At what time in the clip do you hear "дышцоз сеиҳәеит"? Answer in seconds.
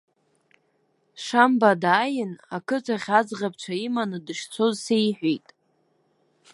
4.25-5.47